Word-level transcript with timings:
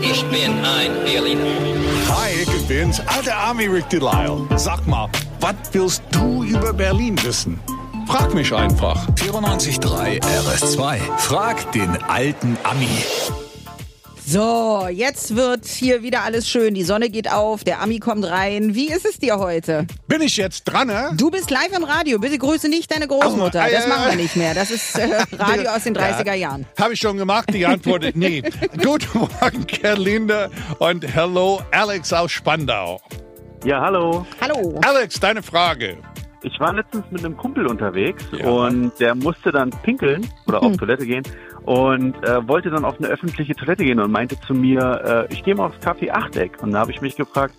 Ich 0.00 0.24
bin 0.26 0.52
ein 0.64 1.04
Berliner. 1.04 1.44
Hi, 2.08 2.30
ich 2.42 2.66
bin's, 2.66 3.00
alter 3.00 3.36
Army 3.36 3.66
Rick 3.66 3.88
Delisle. 3.88 4.46
Sag 4.56 4.86
mal, 4.86 5.08
was 5.40 5.54
willst 5.72 6.02
du 6.10 6.44
über 6.44 6.72
Berlin 6.72 7.16
wissen? 7.22 7.60
Frag 8.06 8.34
mich 8.34 8.54
einfach. 8.54 9.06
94.3 9.16 10.20
RS2. 10.22 10.98
Frag 11.18 11.72
den 11.72 12.02
alten 12.04 12.56
Ami. 12.64 12.88
So, 14.30 14.86
jetzt 14.90 15.36
wird 15.36 15.64
hier 15.64 16.02
wieder 16.02 16.22
alles 16.22 16.46
schön. 16.46 16.74
Die 16.74 16.84
Sonne 16.84 17.08
geht 17.08 17.32
auf, 17.32 17.64
der 17.64 17.80
Ami 17.80 17.98
kommt 17.98 18.26
rein. 18.26 18.74
Wie 18.74 18.90
ist 18.92 19.06
es 19.06 19.16
dir 19.18 19.38
heute? 19.38 19.86
Bin 20.06 20.20
ich 20.20 20.36
jetzt 20.36 20.64
dran, 20.64 20.88
ne? 20.88 21.12
Du 21.16 21.30
bist 21.30 21.50
live 21.50 21.72
im 21.74 21.82
Radio. 21.82 22.18
Bitte 22.18 22.36
grüße 22.36 22.68
nicht 22.68 22.94
deine 22.94 23.08
Großmutter. 23.08 23.66
Äh, 23.66 23.72
Das 23.72 23.88
machen 23.88 24.10
wir 24.10 24.16
nicht 24.16 24.36
mehr. 24.36 24.52
Das 24.52 24.70
ist 24.70 24.98
äh, 24.98 25.08
Radio 25.38 25.70
aus 25.70 25.84
den 25.84 25.96
30er 25.96 26.34
Jahren. 26.34 26.66
Habe 26.78 26.92
ich 26.92 27.00
schon 27.00 27.16
gemacht, 27.16 27.48
die 27.54 27.64
Antwort 27.64 28.04
ist 28.04 28.16
nee. 28.16 28.42
Guten 28.84 29.18
Morgen, 29.18 29.66
Kerlinde 29.66 30.50
und 30.78 31.06
hello, 31.06 31.62
Alex 31.70 32.12
aus 32.12 32.30
Spandau. 32.30 33.00
Ja, 33.64 33.80
hallo. 33.80 34.26
Hallo. 34.42 34.78
Alex, 34.84 35.18
deine 35.20 35.42
Frage. 35.42 35.96
Ich 36.42 36.58
war 36.60 36.72
letztens 36.72 37.04
mit 37.10 37.24
einem 37.24 37.36
Kumpel 37.36 37.66
unterwegs 37.66 38.24
Ja. 38.32 38.48
und 38.48 38.92
der 39.00 39.14
musste 39.14 39.50
dann 39.50 39.70
pinkeln 39.82 40.26
oder 40.46 40.62
auf 40.62 40.76
Toilette 40.76 41.04
gehen 41.04 41.22
und 41.64 42.14
äh, 42.24 42.46
wollte 42.46 42.70
dann 42.70 42.84
auf 42.84 42.98
eine 42.98 43.08
öffentliche 43.08 43.54
Toilette 43.54 43.84
gehen 43.84 43.98
und 44.00 44.10
meinte 44.12 44.38
zu 44.46 44.54
mir, 44.54 45.26
äh, 45.30 45.32
ich 45.32 45.42
gehe 45.42 45.54
mal 45.54 45.66
aufs 45.66 45.78
Café 45.84 46.10
Achteck. 46.12 46.62
Und 46.62 46.72
da 46.72 46.80
habe 46.80 46.92
ich 46.92 47.00
mich 47.00 47.16
gefragt, 47.16 47.54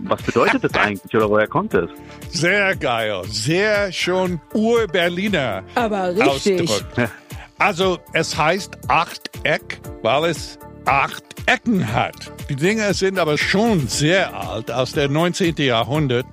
was 0.00 0.22
bedeutet 0.22 0.62
das 0.64 0.74
eigentlich 0.78 1.14
oder 1.14 1.30
woher 1.30 1.46
kommt 1.48 1.72
es? 1.74 1.88
Sehr 2.28 2.76
geil. 2.76 3.22
Sehr 3.26 3.90
schon 3.92 4.40
Ur-Berliner 4.54 5.62
Aber 5.74 6.14
richtig. 6.14 6.62
Ausdruck. 6.70 7.08
Also, 7.62 7.98
es 8.14 8.38
heißt 8.38 8.78
Achteck, 8.88 9.80
weil 10.00 10.30
es 10.30 10.58
acht 10.86 11.22
Ecken 11.44 11.92
hat. 11.92 12.32
Die 12.48 12.56
Dinge 12.56 12.94
sind 12.94 13.18
aber 13.18 13.36
schon 13.36 13.86
sehr 13.86 14.34
alt, 14.34 14.70
aus 14.70 14.92
der 14.92 15.10
19. 15.10 15.56
Jahrhundert. 15.58 16.24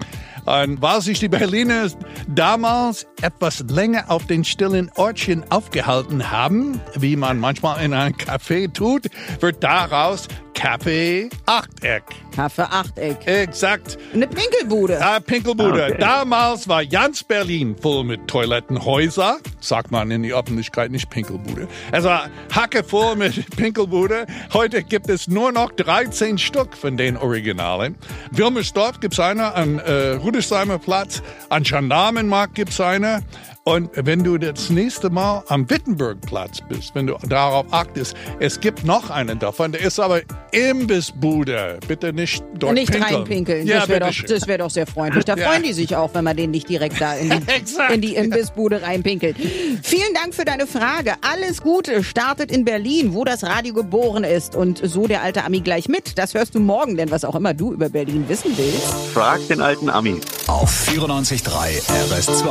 Und 0.47 0.81
weil 0.81 1.01
sich 1.01 1.19
die 1.19 1.27
Berliner 1.27 1.89
damals 2.25 3.05
etwas 3.21 3.65
länger 3.69 4.05
auf 4.07 4.27
den 4.27 4.45
stillen 4.45 4.89
Ortchen 4.95 5.43
aufgehalten 5.51 6.31
haben, 6.31 6.79
wie 6.95 7.17
man 7.17 7.37
manchmal 7.37 7.83
in 7.83 7.93
einem 7.93 8.15
Café 8.15 8.71
tut, 8.71 9.07
wird 9.41 9.61
daraus 9.61 10.29
Café 10.57 11.29
Achteck. 11.45 12.01
Kaffee 12.35 12.63
Achteck. 12.63 13.27
Exakt. 13.27 13.95
Eine 14.11 14.25
Pinkelbude. 14.25 14.99
Ah, 14.99 15.19
Pinkelbude. 15.19 15.85
Okay. 15.85 15.97
Damals 15.99 16.67
war 16.67 16.83
ganz 16.83 17.23
Berlin 17.23 17.75
voll 17.79 18.03
mit 18.03 18.27
Toilettenhäuser. 18.27 19.37
Sagt 19.59 19.91
man 19.91 20.09
in 20.09 20.23
die 20.23 20.33
Öffentlichkeit 20.33 20.89
nicht 20.89 21.11
Pinkelbude. 21.11 21.67
Es 21.91 22.05
war 22.05 22.31
hacke 22.51 22.83
voll 22.83 23.15
mit 23.15 23.47
Pinkelbude. 23.55 24.25
Heute 24.51 24.81
gibt 24.81 25.09
es 25.09 25.27
nur 25.27 25.51
noch 25.51 25.71
13 25.73 26.39
Stück 26.39 26.75
von 26.75 26.97
den 26.97 27.17
Originalen. 27.17 27.95
Wilmersdorf 28.31 28.99
gibt's 28.99 29.19
eine, 29.19 29.53
an 29.53 29.77
äh, 29.77 30.13
Rudesheimer 30.13 30.79
Platz, 30.79 31.21
an 31.49 31.61
Gendarmenmarkt 31.61 32.55
gibt's 32.55 32.81
eine. 32.81 33.21
Und 33.67 33.89
wenn 33.95 34.23
du 34.23 34.37
das 34.37 34.69
nächste 34.69 35.09
Mal 35.09 35.43
am 35.49 35.69
Wittenbergplatz 35.69 36.59
bist, 36.69 36.95
wenn 36.95 37.05
du 37.07 37.17
darauf 37.27 37.65
achtest, 37.71 38.15
es 38.39 38.61
gibt 38.61 38.85
noch 38.85 39.09
einen 39.09 39.39
davon, 39.39 39.73
der 39.73 39.81
ist 39.81 39.99
aber 39.99 40.21
Imbissbude. 40.51 41.77
Bitte 41.85 42.13
nicht 42.13 42.43
dort 42.57 42.73
nicht 42.73 42.91
pinkeln. 42.91 43.15
reinpinkeln. 43.15 43.67
Ja, 43.67 43.79
das 43.79 43.89
wäre 43.89 43.99
doch, 43.99 44.47
wär 44.47 44.57
doch 44.59 44.69
sehr 44.69 44.87
freundlich. 44.87 45.25
Da 45.25 45.35
Ja. 45.35 45.49
freuen 45.49 45.63
die 45.63 45.73
sich 45.73 45.97
auch, 45.97 46.13
wenn 46.13 46.23
man 46.23 46.37
den 46.37 46.51
nicht 46.51 46.69
direkt 46.69 47.01
da 47.01 47.15
in 47.15 47.29
die, 47.29 47.35
in 47.93 48.01
die 48.01 48.15
Imbissbude 48.15 48.81
reinpinkelt. 48.81 49.35
Vielen 49.83 50.13
Dank 50.13 50.33
für 50.33 50.45
deine 50.45 50.65
Frage. 50.65 51.15
Alles 51.21 51.61
Gute 51.61 52.03
startet 52.05 52.51
in 52.51 52.63
Berlin, 52.63 53.13
wo 53.13 53.25
das 53.25 53.43
Radio 53.43 53.73
geboren 53.73 54.23
ist. 54.23 54.55
Und 54.55 54.79
so 54.81 55.07
der 55.07 55.23
alte 55.23 55.43
Ami 55.43 55.59
gleich 55.59 55.89
mit. 55.89 56.17
Das 56.17 56.33
hörst 56.33 56.55
du 56.55 56.61
morgen, 56.61 56.95
denn 56.95 57.11
was 57.11 57.25
auch 57.25 57.35
immer 57.35 57.53
du 57.53 57.73
über 57.73 57.89
Berlin 57.89 58.25
wissen 58.29 58.51
willst. 58.55 58.93
Frag 59.13 59.45
den 59.49 59.59
alten 59.61 59.89
Ami. 59.89 60.21
Auf 60.47 60.71
94.3 60.87 61.81
RS2. 61.81 62.45